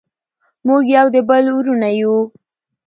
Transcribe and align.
موږ 0.67 0.83
یو 0.95 1.05
د 1.15 1.17
بل 1.29 1.45
وروڼه 1.57 1.89
یو. 2.01 2.15